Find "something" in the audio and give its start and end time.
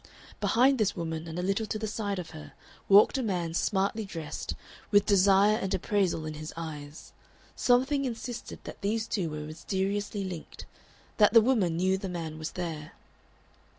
7.55-8.05